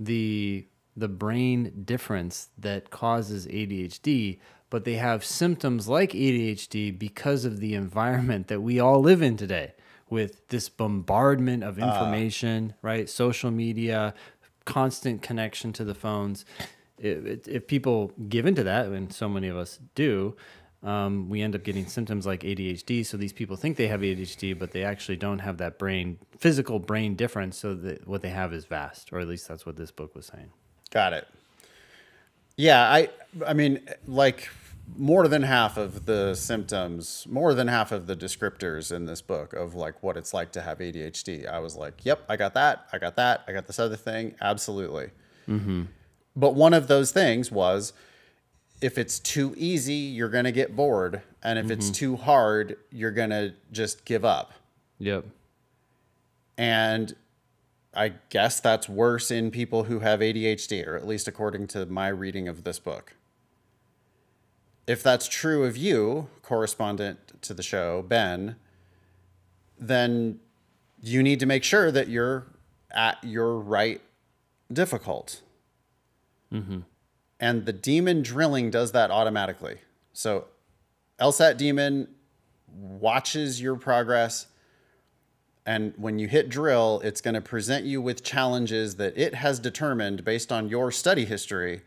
the 0.00 0.66
the 0.96 1.08
brain 1.08 1.82
difference 1.84 2.48
that 2.58 2.90
causes 2.90 3.46
ADHD, 3.46 4.38
but 4.70 4.84
they 4.84 4.94
have 4.94 5.24
symptoms 5.24 5.86
like 5.88 6.10
ADHD 6.12 6.98
because 6.98 7.44
of 7.44 7.60
the 7.60 7.74
environment 7.74 8.48
that 8.48 8.60
we 8.60 8.80
all 8.80 9.00
live 9.00 9.22
in 9.22 9.36
today 9.36 9.72
with 10.10 10.46
this 10.48 10.68
bombardment 10.68 11.62
of 11.62 11.78
information, 11.78 12.74
right? 12.82 13.08
Social 13.08 13.50
media, 13.52 14.12
constant 14.64 15.22
connection 15.22 15.72
to 15.74 15.84
the 15.84 15.94
phones. 15.94 16.44
If, 17.00 17.48
if- 17.48 17.66
people 17.66 18.12
give 18.28 18.46
into 18.46 18.62
that, 18.64 18.86
and 18.86 19.12
so 19.12 19.28
many 19.28 19.48
of 19.48 19.56
us 19.56 19.78
do, 19.94 20.36
um, 20.82 21.28
we 21.28 21.42
end 21.42 21.54
up 21.54 21.62
getting 21.62 21.86
symptoms 21.86 22.26
like 22.26 22.40
ADHD. 22.42 23.04
So 23.04 23.16
these 23.16 23.32
people 23.32 23.56
think 23.56 23.76
they 23.76 23.88
have 23.88 24.00
ADHD, 24.00 24.58
but 24.58 24.70
they 24.72 24.82
actually 24.84 25.16
don't 25.16 25.40
have 25.40 25.58
that 25.58 25.78
brain, 25.78 26.18
physical 26.38 26.78
brain 26.78 27.16
difference. 27.16 27.58
So 27.58 27.74
that 27.74 28.06
what 28.08 28.22
they 28.22 28.30
have 28.30 28.52
is 28.54 28.64
vast, 28.64 29.12
or 29.12 29.20
at 29.20 29.28
least 29.28 29.46
that's 29.48 29.66
what 29.66 29.76
this 29.76 29.90
book 29.90 30.14
was 30.14 30.26
saying. 30.26 30.50
Got 30.90 31.12
it. 31.12 31.28
Yeah, 32.56 32.82
I 32.90 33.08
I 33.46 33.52
mean 33.54 33.80
like 34.06 34.48
more 34.96 35.28
than 35.28 35.42
half 35.42 35.76
of 35.76 36.04
the 36.06 36.34
symptoms, 36.34 37.26
more 37.30 37.54
than 37.54 37.68
half 37.68 37.92
of 37.92 38.06
the 38.06 38.16
descriptors 38.16 38.90
in 38.90 39.04
this 39.06 39.22
book 39.22 39.52
of 39.52 39.74
like 39.74 40.02
what 40.02 40.16
it's 40.16 40.34
like 40.34 40.50
to 40.52 40.60
have 40.60 40.78
ADHD. 40.78 41.46
I 41.48 41.58
was 41.60 41.76
like, 41.76 42.04
"Yep, 42.04 42.24
I 42.28 42.36
got 42.36 42.54
that. 42.54 42.86
I 42.92 42.98
got 42.98 43.16
that. 43.16 43.44
I 43.46 43.52
got 43.52 43.66
this 43.66 43.78
other 43.78 43.96
thing." 43.96 44.34
Absolutely. 44.40 45.10
But 46.36 46.54
one 46.54 46.72
of 46.74 46.88
those 46.88 47.12
things 47.12 47.50
was 47.50 47.92
if 48.80 48.96
it's 48.96 49.18
too 49.18 49.54
easy, 49.56 49.94
you're 49.94 50.28
going 50.28 50.44
to 50.44 50.52
get 50.52 50.74
bored, 50.74 51.22
and 51.42 51.58
if 51.58 51.70
it's 51.70 51.86
mm-hmm. 51.86 51.94
too 51.94 52.16
hard, 52.16 52.76
you're 52.90 53.10
going 53.10 53.30
to 53.30 53.54
just 53.72 54.04
give 54.04 54.24
up. 54.24 54.52
Yep. 54.98 55.26
And 56.56 57.14
I 57.94 58.14
guess 58.28 58.60
that's 58.60 58.88
worse 58.88 59.30
in 59.30 59.50
people 59.50 59.84
who 59.84 59.98
have 60.00 60.20
ADHD, 60.20 60.86
or 60.86 60.96
at 60.96 61.06
least 61.06 61.26
according 61.28 61.66
to 61.68 61.86
my 61.86 62.08
reading 62.08 62.48
of 62.48 62.64
this 62.64 62.78
book. 62.78 63.14
if 64.86 65.04
that's 65.04 65.28
true 65.28 65.64
of 65.64 65.76
you, 65.76 66.28
correspondent 66.42 67.40
to 67.42 67.54
the 67.54 67.62
show, 67.62 68.02
Ben, 68.02 68.56
then 69.78 70.40
you 71.00 71.22
need 71.22 71.38
to 71.38 71.46
make 71.46 71.62
sure 71.62 71.92
that 71.92 72.08
you're 72.08 72.46
at 72.90 73.22
your 73.22 73.56
right 73.58 74.00
difficult. 74.72 75.42
Mm-hmm. 76.52 76.80
And 77.38 77.66
the 77.66 77.72
demon 77.72 78.22
drilling 78.22 78.70
does 78.70 78.92
that 78.92 79.10
automatically. 79.10 79.78
So 80.12 80.46
LSAT 81.18 81.56
demon 81.56 82.08
watches 82.68 83.60
your 83.60 83.76
progress. 83.76 84.46
And 85.66 85.94
when 85.96 86.18
you 86.18 86.28
hit 86.28 86.48
drill, 86.48 87.00
it's 87.04 87.20
going 87.20 87.34
to 87.34 87.40
present 87.40 87.84
you 87.84 88.00
with 88.02 88.22
challenges 88.22 88.96
that 88.96 89.16
it 89.16 89.34
has 89.34 89.58
determined 89.58 90.24
based 90.24 90.50
on 90.50 90.68
your 90.68 90.90
study 90.90 91.24
history 91.24 91.82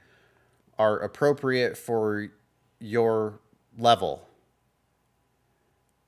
are 0.77 0.99
appropriate 0.99 1.77
for 1.77 2.29
your 2.79 3.39
level. 3.77 4.27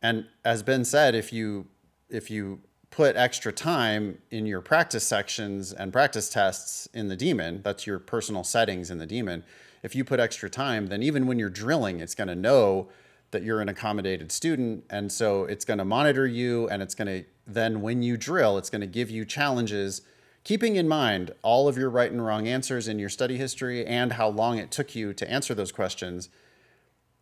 And 0.02 0.26
as 0.44 0.62
Ben 0.64 0.86
said, 0.86 1.16
if 1.16 1.34
you 1.34 1.68
if 2.10 2.30
you 2.30 2.62
put 2.96 3.18
extra 3.18 3.52
time 3.52 4.18
in 4.32 4.46
your 4.46 4.62
practice 4.62 5.06
sections 5.06 5.74
and 5.74 5.92
practice 5.92 6.30
tests 6.30 6.88
in 6.94 7.10
the 7.10 7.16
demon, 7.18 7.60
that's 7.62 7.86
your 7.86 8.00
personal 8.00 8.42
settings 8.42 8.90
in 8.90 9.00
the 9.00 9.06
demon. 9.06 9.44
If 9.84 9.96
you 9.96 10.06
put 10.06 10.22
extra 10.22 10.50
time, 10.50 10.88
then 10.88 11.04
even 11.04 11.28
when 11.28 11.38
you're 11.38 11.50
drilling, 11.50 12.00
it's 12.00 12.16
going 12.16 12.30
to 12.30 12.36
know 12.36 12.88
that 13.32 13.44
you're 13.44 13.60
an 13.60 13.68
accommodated 13.68 14.32
student. 14.32 14.86
And 14.90 15.12
so 15.12 15.44
it's 15.44 15.66
going 15.66 15.80
to 15.80 15.84
monitor 15.84 16.26
you 16.26 16.70
and 16.70 16.82
it's 16.82 16.96
going 16.96 17.08
to 17.10 17.26
then, 17.46 17.82
when 17.82 18.02
you 18.02 18.16
drill, 18.16 18.58
it's 18.58 18.70
going 18.70 18.80
to 18.80 18.88
give 18.88 19.12
you 19.12 19.26
challenges, 19.26 20.02
keeping 20.46 20.78
in 20.78 20.88
mind 20.88 21.32
all 21.42 21.68
of 21.68 21.78
your 21.78 21.90
right 21.90 22.14
and 22.14 22.26
wrong 22.26 22.48
answers 22.48 22.88
in 22.88 22.98
your 22.98 23.10
study 23.10 23.36
history 23.36 23.86
and 23.86 24.14
how 24.14 24.30
long 24.30 24.58
it 24.58 24.72
took 24.72 24.96
you 24.96 25.14
to 25.16 25.30
answer 25.30 25.54
those 25.54 25.74
questions. 25.74 26.30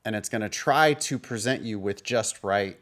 And 0.05 0.15
it's 0.15 0.29
going 0.29 0.43
to 0.43 0.49
try 0.49 0.93
to 0.93 1.17
present 1.17 1.63
you 1.63 1.79
with 1.79 2.03
just 2.03 2.43
right 2.43 2.77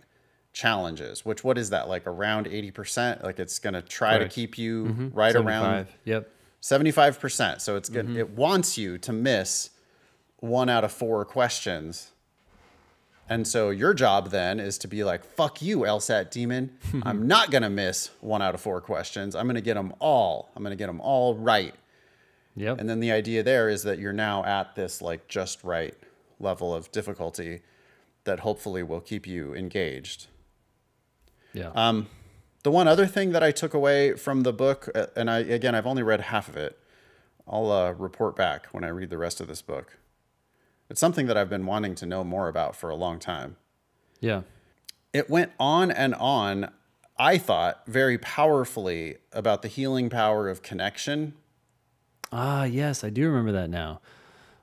challenges, 0.54 1.26
which 1.26 1.44
what 1.44 1.58
is 1.58 1.70
that 1.70 1.88
like 1.88 2.06
around 2.06 2.46
80%? 2.46 3.24
Like 3.24 3.40
it's 3.40 3.60
going 3.60 3.74
to 3.74 3.82
try 3.82 4.18
Correct. 4.18 4.32
to 4.32 4.36
keep 4.36 4.58
you 4.58 4.86
mm-hmm. 4.86 5.10
right 5.10 5.36
around 5.36 5.88
75. 5.88 5.98
Yep. 6.06 6.32
75%. 6.62 7.62
So 7.62 7.76
it's 7.76 7.90
good. 7.90 8.08
Mm-hmm. 8.08 8.18
It 8.18 8.30
wants 8.32 8.78
you 8.78 8.98
to 9.00 9.14
miss 9.14 9.72
one 10.38 10.70
out 10.70 10.84
of 10.84 10.92
four 10.92 11.26
questions. 11.26 12.12
And 13.30 13.48
so 13.48 13.70
your 13.70 13.94
job 13.94 14.30
then 14.30 14.60
is 14.60 14.78
to 14.80 14.88
be 14.88 15.04
like, 15.04 15.24
fuck 15.24 15.62
you, 15.62 15.80
LSAT 15.80 16.32
demon. 16.32 16.78
I'm 17.04 17.28
not 17.28 17.50
going 17.50 17.64
to 17.64 17.70
miss 17.70 18.10
one 18.20 18.42
out 18.42 18.54
of 18.54 18.62
four 18.62 18.82
questions. 18.82 19.36
I'm 19.36 19.46
going 19.46 19.56
to 19.56 19.62
get 19.62 19.76
them 19.76 19.94
all. 20.00 20.52
I'm 20.56 20.64
going 20.64 20.72
to 20.72 20.78
get 20.78 20.88
them 20.88 21.02
all 21.02 21.36
right. 21.36 21.74
Yep. 22.56 22.80
And 22.80 22.90
then 22.90 23.00
the 23.00 23.12
idea 23.12 23.42
there 23.44 23.70
is 23.70 23.84
that 23.84 24.00
you're 24.00 24.12
now 24.12 24.44
at 24.44 24.76
this 24.76 25.02
like 25.02 25.28
just 25.28 25.64
right 25.64 25.96
level 26.40 26.74
of 26.74 26.92
difficulty 26.92 27.62
that 28.26 28.42
hopefully 28.42 28.84
will 28.84 29.00
keep 29.00 29.26
you 29.26 29.56
engaged. 29.56 30.28
Yeah. 31.54 31.72
Um, 31.76 32.08
the 32.64 32.72
one 32.72 32.88
other 32.88 33.08
thing 33.08 33.32
that 33.32 33.44
I 33.44 33.52
took 33.52 33.74
away 33.74 34.14
from 34.14 34.44
the 34.44 34.54
book, 34.54 34.90
uh, 34.94 35.08
and 35.16 35.30
I 35.30 35.40
again 35.40 35.76
I've 35.76 35.88
only 35.88 36.04
read 36.04 36.22
half 36.22 36.48
of 36.48 36.56
it. 36.58 36.78
I'll 37.48 37.72
uh, 37.72 37.92
report 37.94 38.36
back 38.36 38.68
when 38.68 38.84
I 38.84 38.90
read 38.90 39.10
the 39.10 39.18
rest 39.18 39.42
of 39.42 39.48
this 39.48 39.62
book. 39.62 39.98
It's 40.90 41.00
something 41.00 41.26
that 41.28 41.38
I've 41.38 41.50
been 41.50 41.66
wanting 41.66 41.96
to 41.96 42.06
know 42.06 42.24
more 42.24 42.48
about 42.48 42.76
for 42.76 42.90
a 42.90 42.96
long 42.96 43.20
time. 43.20 43.58
yeah. 44.20 44.42
It 45.14 45.30
went 45.30 45.52
on 45.60 45.92
and 45.92 46.16
on. 46.16 46.72
I 47.18 47.38
thought 47.38 47.84
very 47.86 48.18
powerfully 48.18 49.18
about 49.34 49.62
the 49.62 49.68
healing 49.68 50.10
power 50.10 50.48
of 50.48 50.62
connection. 50.62 51.34
Ah, 52.32 52.64
yes, 52.64 53.04
I 53.04 53.10
do 53.10 53.28
remember 53.28 53.52
that 53.52 53.70
now. 53.70 54.00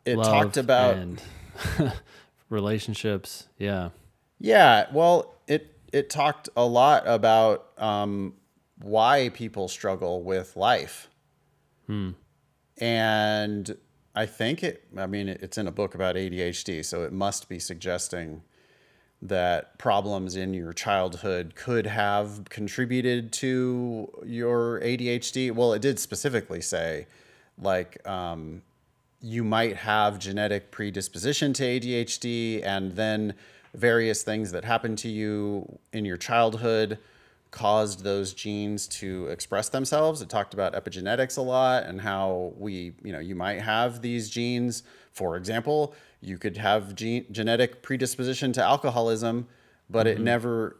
It 0.07 0.16
Love 0.16 0.26
talked 0.26 0.57
about 0.57 0.97
relationships. 2.49 3.47
Yeah. 3.59 3.90
Yeah, 4.40 4.87
well, 4.92 5.35
it 5.47 5.77
it 5.92 6.11
talked 6.11 6.49
a 6.57 6.64
lot 6.64 7.02
about 7.07 7.68
um, 7.78 8.35
why 8.80 9.30
people 9.30 9.68
struggle 9.68 10.23
with 10.23 10.57
life, 10.57 11.09
and 12.78 13.76
I 14.14 14.26
think 14.26 14.62
it. 14.62 14.85
I 14.97 15.07
mean, 15.07 15.28
it's 15.28 15.59
in 15.59 15.66
a 15.66 15.73
book 15.73 15.95
about 15.95 16.16
ADHD, 16.16 16.85
so 16.85 17.02
it 17.04 17.12
must 17.12 17.49
be 17.49 17.59
suggesting 17.59 18.42
that 19.21 19.78
problems 19.78 20.37
in 20.37 20.54
your 20.54 20.73
childhood 20.73 21.54
could 21.57 21.87
have 21.87 22.45
contributed 22.50 23.33
to 23.33 24.09
your 24.25 24.80
ADHD. 24.80 25.50
Well, 25.52 25.73
it 25.73 25.83
did 25.83 25.99
specifically 25.99 26.61
say, 26.61 27.07
like, 27.61 28.07
um, 28.07 28.62
you 29.21 29.42
might 29.42 29.76
have 29.76 30.21
genetic 30.21 30.71
predisposition 30.71 31.52
to 31.54 31.64
ADHD, 31.64 32.64
and 32.64 32.92
then 32.95 33.35
various 33.78 34.23
things 34.23 34.52
that 34.52 34.64
happened 34.64 34.99
to 34.99 35.08
you 35.08 35.78
in 35.92 36.04
your 36.04 36.16
childhood 36.16 36.99
caused 37.50 38.04
those 38.04 38.35
genes 38.35 38.87
to 38.87 39.26
express 39.28 39.68
themselves. 39.70 40.20
It 40.20 40.28
talked 40.28 40.52
about 40.52 40.75
epigenetics 40.75 41.38
a 41.38 41.40
lot 41.40 41.85
and 41.85 42.00
how 42.00 42.52
we, 42.58 42.92
you 43.02 43.12
know, 43.12 43.20
you 43.20 43.35
might 43.35 43.62
have 43.62 44.02
these 44.02 44.28
genes. 44.28 44.82
For 45.12 45.37
example, 45.37 45.94
you 46.20 46.37
could 46.37 46.56
have 46.56 46.94
gene, 46.94 47.26
genetic 47.30 47.82
predisposition 47.82 48.52
to 48.52 48.62
alcoholism, 48.62 49.49
but 49.88 50.06
it 50.06 50.16
mm-hmm. 50.16 50.25
never 50.25 50.76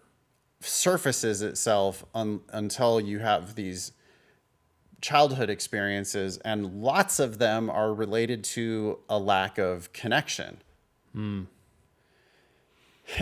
surfaces 0.61 1.41
itself 1.41 2.05
un, 2.15 2.41
until 2.53 3.01
you 3.01 3.21
have 3.21 3.55
these 3.55 3.93
childhood 5.01 5.49
experiences, 5.49 6.39
and 6.39 6.83
lots 6.83 7.21
of 7.21 7.39
them 7.39 7.71
are 7.71 7.95
related 7.95 8.43
to 8.43 8.99
a 9.09 9.19
lack 9.19 9.57
of 9.57 9.93
connection. 9.93 10.61
Hmm. 11.13 11.45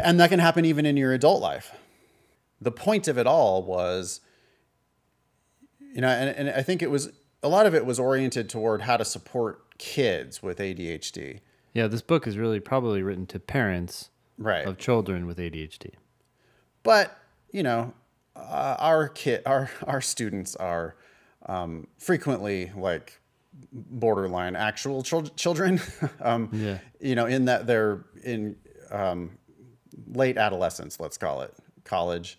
And 0.03 0.19
that 0.21 0.31
can 0.31 0.39
happen 0.41 0.65
even 0.65 0.85
in 0.87 0.97
your 0.97 1.13
adult 1.13 1.41
life. 1.41 1.73
The 2.61 2.73
point 2.73 3.07
of 3.09 3.19
it 3.19 3.27
all 3.27 3.63
was, 3.63 4.21
you 5.95 6.01
know, 6.01 6.09
and, 6.09 6.31
and 6.37 6.51
I 6.51 6.63
think 6.63 6.83
it 6.83 6.91
was 6.91 7.13
a 7.43 7.49
lot 7.49 7.67
of 7.67 7.75
it 7.75 7.87
was 7.87 7.99
oriented 7.99 8.49
toward 8.49 8.83
how 8.83 8.97
to 8.97 9.05
support 9.05 9.79
kids 9.79 10.43
with 10.43 10.59
ADHD. 10.59 11.41
Yeah, 11.75 11.87
this 11.87 12.03
book 12.03 12.27
is 12.27 12.37
really 12.39 12.61
probably 12.61 13.03
written 13.03 13.27
to 13.27 13.39
parents 13.39 14.11
Right. 14.39 14.67
of 14.67 14.77
children 14.77 15.27
with 15.27 15.39
ADHD. 15.39 15.93
but 16.83 17.17
you 17.53 17.63
know 17.63 17.95
uh, 18.35 18.77
our 18.79 19.09
kid 19.09 19.41
our 19.47 19.71
our 19.87 20.03
students 20.03 20.55
are 20.57 20.95
um, 21.47 21.87
frequently 21.97 22.71
like 22.77 23.19
borderline 23.73 24.55
actual 24.55 25.03
chil- 25.03 25.29
children 25.37 25.81
um, 26.21 26.51
Yeah. 26.53 26.79
you 27.01 27.15
know 27.15 27.25
in 27.25 27.47
that 27.47 27.67
they're 27.67 28.05
in 28.25 28.57
um, 28.91 29.39
late 30.13 30.37
adolescence 30.37 31.01
let's 31.01 31.19
call 31.19 31.43
it 31.43 31.55
college 31.85 32.39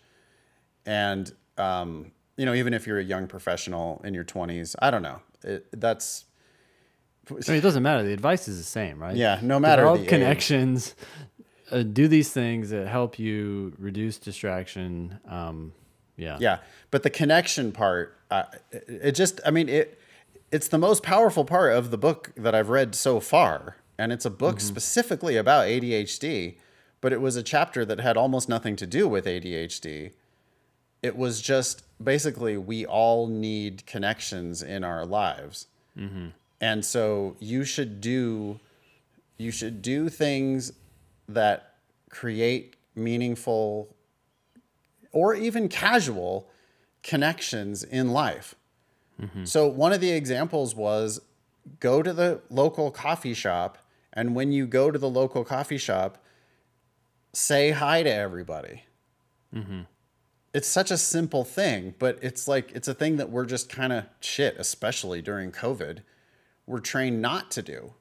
and 0.86 1.32
um, 1.56 2.12
you 2.36 2.46
know 2.46 2.54
even 2.54 2.74
if 2.74 2.86
you're 2.86 2.98
a 2.98 3.04
young 3.04 3.26
professional 3.26 4.00
in 4.04 4.14
your 4.14 4.24
20s 4.24 4.74
i 4.80 4.90
don't 4.90 5.02
know 5.02 5.20
it, 5.42 5.66
that's 5.72 6.24
I 7.30 7.34
mean, 7.34 7.58
it 7.58 7.60
doesn't 7.60 7.82
matter. 7.82 8.02
The 8.02 8.12
advice 8.12 8.48
is 8.48 8.56
the 8.56 8.64
same, 8.64 8.98
right? 8.98 9.14
Yeah, 9.14 9.38
no 9.42 9.60
matter 9.60 9.86
age. 9.96 10.08
connections. 10.08 10.94
Uh, 11.70 11.82
do 11.82 12.08
these 12.08 12.32
things 12.32 12.70
that 12.70 12.88
help 12.88 13.18
you 13.18 13.74
reduce 13.78 14.16
distraction. 14.16 15.18
Um, 15.28 15.72
yeah. 16.16 16.38
Yeah, 16.40 16.58
but 16.90 17.02
the 17.02 17.10
connection 17.10 17.72
part, 17.72 18.16
uh, 18.30 18.44
it, 18.72 18.84
it 18.88 19.12
just, 19.12 19.40
I 19.44 19.50
mean, 19.50 19.68
it, 19.68 20.00
it's 20.50 20.68
the 20.68 20.78
most 20.78 21.02
powerful 21.02 21.44
part 21.44 21.74
of 21.74 21.90
the 21.90 21.98
book 21.98 22.32
that 22.36 22.54
I've 22.54 22.70
read 22.70 22.94
so 22.94 23.20
far, 23.20 23.76
and 23.98 24.12
it's 24.12 24.24
a 24.24 24.30
book 24.30 24.60
specifically 24.60 25.36
about 25.36 25.66
ADHD, 25.66 26.56
but 27.00 27.12
it 27.12 27.20
was 27.20 27.36
a 27.36 27.42
chapter 27.42 27.84
that 27.84 28.00
had 28.00 28.16
almost 28.16 28.48
nothing 28.48 28.76
to 28.76 28.86
do 28.86 29.08
with 29.08 29.26
ADHD. 29.26 30.12
It 31.02 31.16
was 31.16 31.40
just 31.40 31.84
basically 32.02 32.56
we 32.56 32.84
all 32.84 33.26
need 33.26 33.86
connections 33.86 34.62
in 34.62 34.82
our 34.84 35.06
lives, 35.06 35.66
mm-hmm. 35.96 36.28
and 36.60 36.84
so 36.84 37.36
you 37.38 37.64
should 37.64 38.00
do, 38.00 38.58
you 39.36 39.50
should 39.50 39.80
do 39.80 40.08
things 40.08 40.72
that 41.28 41.74
create 42.10 42.74
meaningful 42.94 43.94
or 45.12 45.34
even 45.34 45.68
casual 45.68 46.48
connections 47.02 47.82
in 47.82 48.12
life. 48.12 48.54
Mm-hmm. 49.20 49.44
So, 49.44 49.66
one 49.66 49.92
of 49.92 50.00
the 50.00 50.10
examples 50.10 50.74
was 50.74 51.20
go 51.80 52.02
to 52.02 52.12
the 52.12 52.40
local 52.50 52.90
coffee 52.90 53.34
shop, 53.34 53.78
and 54.12 54.34
when 54.34 54.52
you 54.52 54.66
go 54.66 54.90
to 54.90 54.98
the 54.98 55.08
local 55.08 55.44
coffee 55.44 55.78
shop, 55.78 56.18
say 57.38 57.70
hi 57.70 58.02
to 58.02 58.12
everybody. 58.12 58.82
It's 60.52 60.68
such 60.68 60.90
a 60.90 60.98
simple 60.98 61.44
thing, 61.44 61.94
but 61.98 62.18
it's 62.20 62.48
like 62.48 62.72
it's 62.72 62.88
a 62.88 62.94
thing 62.94 63.16
that 63.16 63.30
we're 63.30 63.46
just 63.46 63.68
kind 63.68 63.92
of 63.92 64.04
shit, 64.20 64.56
especially 64.58 65.22
during 65.22 65.52
COVID. 65.52 66.00
We're 66.66 66.80
trained 66.80 67.22
not 67.22 67.50
to 67.52 67.62
do. 67.62 67.94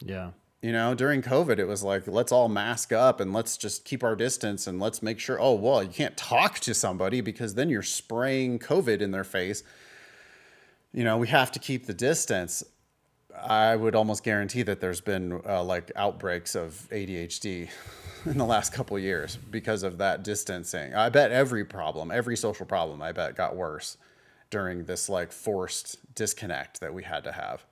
Yeah. 0.00 0.30
You 0.62 0.72
know, 0.72 0.94
during 0.94 1.22
COVID, 1.22 1.58
it 1.58 1.66
was 1.66 1.82
like, 1.82 2.06
let's 2.06 2.32
all 2.32 2.48
mask 2.48 2.92
up 2.92 3.20
and 3.20 3.32
let's 3.32 3.56
just 3.56 3.84
keep 3.84 4.04
our 4.04 4.14
distance 4.14 4.66
and 4.66 4.78
let's 4.78 5.02
make 5.02 5.18
sure, 5.18 5.40
oh, 5.40 5.54
well, 5.54 5.82
you 5.82 5.88
can't 5.88 6.16
talk 6.16 6.58
to 6.60 6.74
somebody 6.74 7.20
because 7.20 7.54
then 7.54 7.70
you're 7.70 7.82
spraying 7.82 8.58
COVID 8.58 9.00
in 9.00 9.10
their 9.10 9.24
face. 9.24 9.62
You 10.92 11.04
know, 11.04 11.16
we 11.16 11.28
have 11.28 11.50
to 11.52 11.58
keep 11.58 11.86
the 11.86 11.94
distance. 11.94 12.62
I 13.34 13.74
would 13.74 13.94
almost 13.94 14.22
guarantee 14.22 14.62
that 14.62 14.80
there's 14.80 15.00
been 15.00 15.40
uh, 15.46 15.62
like 15.62 15.92
outbreaks 15.96 16.54
of 16.54 16.88
ADHD 16.90 17.70
in 18.26 18.38
the 18.38 18.44
last 18.44 18.72
couple 18.72 18.98
years 18.98 19.36
because 19.50 19.82
of 19.82 19.98
that 19.98 20.22
distancing. 20.22 20.94
I 20.94 21.08
bet 21.08 21.32
every 21.32 21.64
problem, 21.64 22.10
every 22.10 22.36
social 22.36 22.66
problem, 22.66 23.02
I 23.02 23.12
bet 23.12 23.36
got 23.36 23.56
worse 23.56 23.96
during 24.50 24.84
this 24.84 25.08
like 25.08 25.32
forced 25.32 25.98
disconnect 26.14 26.80
that 26.80 26.92
we 26.92 27.04
had 27.04 27.24
to 27.24 27.32
have. 27.32 27.64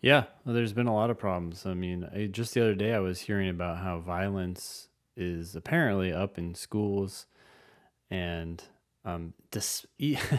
Yeah, 0.00 0.24
well, 0.44 0.54
there's 0.54 0.72
been 0.72 0.86
a 0.86 0.94
lot 0.94 1.10
of 1.10 1.18
problems. 1.18 1.66
I 1.66 1.74
mean, 1.74 2.08
I, 2.14 2.26
just 2.26 2.54
the 2.54 2.60
other 2.60 2.74
day 2.74 2.94
I 2.94 3.00
was 3.00 3.20
hearing 3.20 3.48
about 3.48 3.78
how 3.78 3.98
violence 3.98 4.88
is 5.16 5.56
apparently 5.56 6.12
up 6.12 6.38
in 6.38 6.54
schools, 6.54 7.26
and 8.10 8.62
um, 9.04 9.32
dis- 9.50 9.86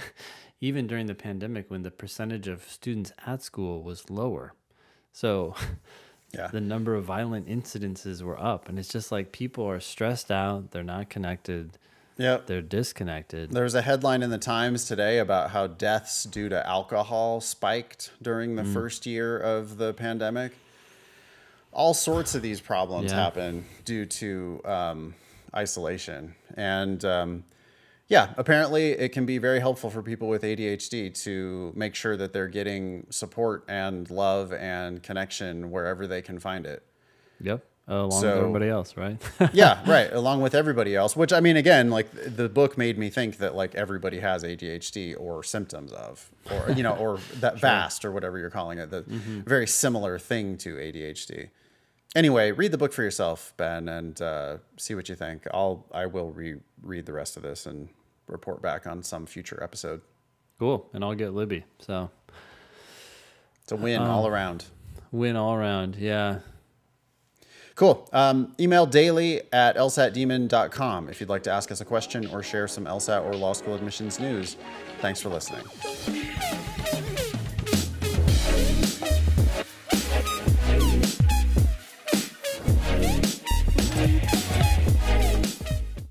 even 0.62 0.88
during 0.88 1.08
the 1.08 1.16
pandemic 1.16 1.70
when 1.70 1.84
the 1.84 1.92
percentage 1.92 2.48
of 2.48 2.70
students 2.70 3.12
at 3.26 3.42
school 3.42 3.84
was 3.84 4.10
lower. 4.10 4.54
So 5.12 5.56
Yeah. 6.34 6.48
the 6.48 6.62
number 6.62 6.94
of 6.96 7.06
violent 7.06 7.48
incidences 7.48 8.22
were 8.22 8.40
up. 8.40 8.68
And 8.70 8.78
it's 8.78 8.90
just 8.90 9.12
like 9.12 9.32
people 9.32 9.66
are 9.66 9.80
stressed 9.80 10.30
out, 10.32 10.72
they're 10.72 10.84
not 10.84 11.10
connected, 11.10 11.78
Yep. 12.18 12.48
they're 12.48 12.62
disconnected. 12.62 13.52
There 13.52 13.64
was 13.64 13.76
a 13.76 13.82
headline 13.82 14.22
in 14.24 14.30
the 14.30 14.38
Times 14.38 14.86
today 14.86 15.20
about 15.20 15.52
how 15.52 15.68
deaths 15.68 16.24
due 16.26 16.50
to 16.50 16.68
alcohol 16.68 17.40
spiked 17.42 18.12
during 18.22 18.56
the 18.56 18.66
first 18.66 19.06
year 19.06 19.38
of 19.40 19.78
the 19.78 19.94
pandemic. 19.94 20.52
All 21.72 21.94
sorts 21.94 22.34
of 22.36 22.42
these 22.42 22.60
problems 22.60 23.12
Yeah. 23.12 23.24
happen 23.24 23.66
due 23.86 24.06
to 24.06 24.62
um, 24.66 25.16
isolation. 25.56 26.36
And 26.56 27.04
um, 27.06 27.44
yeah, 28.08 28.34
apparently 28.38 28.92
it 28.92 29.10
can 29.10 29.26
be 29.26 29.38
very 29.38 29.60
helpful 29.60 29.90
for 29.90 30.02
people 30.02 30.30
with 30.30 30.44
ADHD 30.44 31.14
to 31.24 31.74
make 31.76 31.94
sure 31.94 32.16
that 32.16 32.32
they're 32.32 32.48
getting 32.48 33.06
support 33.10 33.66
and 33.68 34.10
love 34.10 34.54
and 34.54 35.04
connection 35.04 35.72
wherever 35.72 36.08
they 36.08 36.22
can 36.22 36.40
find 36.40 36.66
it. 36.66 36.84
Yep. 37.42 37.64
Along 37.90 38.10
with 38.10 38.26
everybody 38.26 38.70
else, 38.70 38.98
right? 38.98 39.18
yeah, 39.54 39.82
right. 39.90 40.12
Along 40.12 40.42
with 40.42 40.54
everybody 40.54 40.96
else, 40.96 41.16
which 41.16 41.32
I 41.32 41.40
mean, 41.40 41.56
again, 41.56 41.90
like 41.90 42.10
the 42.12 42.50
book 42.50 42.78
made 42.78 42.98
me 42.98 43.10
think 43.10 43.38
that 43.38 43.56
like 43.56 43.76
everybody 43.76 44.20
has 44.20 44.44
ADHD 44.44 45.16
or 45.18 45.42
symptoms 45.42 45.94
of, 45.94 46.30
or 46.52 46.72
you 46.72 46.84
know, 46.84 46.96
or 46.96 47.20
that 47.40 47.60
vast 47.62 48.04
or 48.04 48.12
whatever 48.12 48.38
you're 48.40 48.50
calling 48.50 48.78
it, 48.78 48.92
the 48.92 49.04
mm-hmm. 49.04 49.42
very 49.42 49.68
similar 49.68 50.20
thing 50.20 50.58
to 50.58 50.76
ADHD. 50.76 51.50
Anyway, 52.16 52.52
read 52.52 52.72
the 52.72 52.78
book 52.78 52.94
for 52.94 53.04
yourself, 53.04 53.54
Ben, 53.58 53.88
and 53.90 54.20
uh, 54.22 54.58
see 54.78 54.96
what 54.96 55.08
you 55.10 55.16
think. 55.16 55.46
I'll 55.54 55.86
I 55.94 56.06
will 56.08 56.32
reread 56.32 57.06
the 57.06 57.14
rest 57.14 57.38
of 57.38 57.44
this 57.44 57.66
and 57.66 57.90
report 58.28 58.62
back 58.62 58.88
on 58.88 59.04
some 59.04 59.26
future 59.26 59.62
episode. 59.62 60.02
cool. 60.60 60.90
And 60.94 61.04
I'll 61.04 61.16
get 61.16 61.34
Libby. 61.34 61.64
So 61.80 62.10
It's 63.64 63.72
a 63.72 63.76
win 63.76 64.02
all 64.02 64.26
around. 64.28 64.66
win 65.12 65.36
all 65.36 65.54
around. 65.54 65.96
Yeah. 65.98 66.40
Cool. 67.76 68.10
Um, 68.12 68.56
email 68.60 68.88
daily 68.88 69.42
at 69.54 69.76
lsatdemon.com 69.78 71.10
if 71.10 71.20
you'd 71.22 71.30
like 71.30 71.44
to 71.44 71.52
ask 71.52 71.72
us 71.72 71.80
a 71.80 71.86
question 71.86 72.26
or 72.34 72.42
share 72.42 72.68
some 72.68 72.86
LSAT 72.86 73.24
or 73.24 73.36
law 73.36 73.54
school 73.54 73.76
admissions 73.76 74.20
news. 74.20 74.58
Thanks 75.00 75.22
for 75.22 75.30
listening. 75.30 76.47